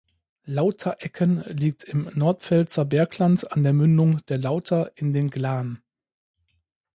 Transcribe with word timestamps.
Lauterecken 0.45 1.43
liegt 1.43 1.83
im 1.83 2.09
Nordpfälzer 2.15 2.85
Bergland 2.85 3.51
an 3.51 3.61
der 3.61 3.73
Mündung 3.73 4.25
der 4.29 4.39
Lauter 4.39 4.91
in 4.95 5.13
den 5.13 5.29
Glan. 5.29 5.83